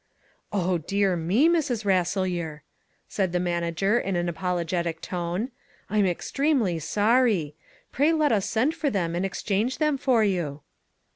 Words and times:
"Oh, 0.51 0.79
dear 0.79 1.15
me, 1.15 1.47
Mrs. 1.47 1.85
Rasselyer," 1.85 2.63
said 3.07 3.33
the 3.33 3.39
manager 3.39 3.99
in 3.99 4.15
an 4.15 4.27
apologetic 4.29 4.99
tone, 4.99 5.51
"I'm 5.91 6.07
extremely 6.07 6.79
sorry. 6.79 7.53
Pray 7.91 8.11
let 8.11 8.31
us 8.31 8.49
send 8.49 8.73
for 8.73 8.89
them 8.89 9.13
and 9.13 9.27
exchange 9.27 9.77
them 9.77 9.99
for 9.99 10.23
you." 10.23 10.61